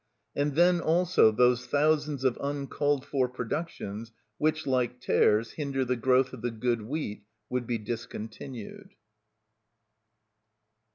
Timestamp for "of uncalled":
2.23-3.05